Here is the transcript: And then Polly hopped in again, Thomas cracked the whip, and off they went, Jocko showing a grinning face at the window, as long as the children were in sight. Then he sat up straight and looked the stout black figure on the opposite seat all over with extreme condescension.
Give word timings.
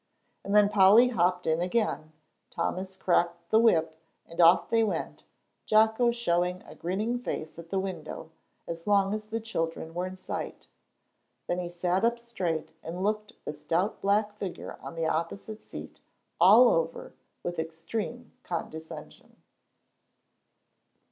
And 0.43 0.55
then 0.55 0.67
Polly 0.67 1.09
hopped 1.09 1.45
in 1.45 1.61
again, 1.61 2.11
Thomas 2.49 2.97
cracked 2.97 3.51
the 3.51 3.59
whip, 3.59 3.99
and 4.25 4.41
off 4.41 4.67
they 4.67 4.83
went, 4.83 5.25
Jocko 5.67 6.09
showing 6.09 6.63
a 6.63 6.73
grinning 6.73 7.19
face 7.19 7.59
at 7.59 7.69
the 7.69 7.77
window, 7.77 8.31
as 8.67 8.87
long 8.87 9.13
as 9.13 9.25
the 9.25 9.39
children 9.39 9.93
were 9.93 10.07
in 10.07 10.17
sight. 10.17 10.65
Then 11.45 11.59
he 11.59 11.69
sat 11.69 12.03
up 12.03 12.17
straight 12.17 12.73
and 12.83 13.03
looked 13.03 13.33
the 13.45 13.53
stout 13.53 14.01
black 14.01 14.33
figure 14.39 14.75
on 14.81 14.95
the 14.95 15.05
opposite 15.05 15.61
seat 15.61 15.99
all 16.39 16.69
over 16.69 17.13
with 17.43 17.59
extreme 17.59 18.31
condescension. 18.41 19.35